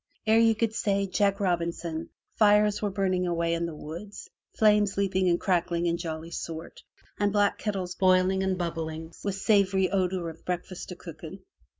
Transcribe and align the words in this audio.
Ere 0.25 0.39
you 0.39 0.55
could 0.55 0.73
say 0.73 1.05
"Jack 1.05 1.37
Robinson/' 1.39 2.07
fires 2.35 2.81
were 2.81 2.89
burning 2.89 3.27
away 3.27 3.53
in 3.53 3.67
the 3.67 3.75
wood, 3.75 4.11
flames 4.57 4.97
leaping 4.97 5.29
and 5.29 5.39
crackling 5.39 5.85
in 5.85 5.95
jolly 5.97 6.31
sort, 6.31 6.81
and 7.19 7.31
black 7.31 7.59
kettles 7.59 7.93
boiling 7.93 8.41
and 8.41 8.57
bubbling 8.57 9.13
with 9.23 9.35
savory 9.35 9.91
odor 9.91 10.27
of 10.31 10.43
breakfast 10.43 10.89
a 10.91 10.95
cooking. 10.95 11.41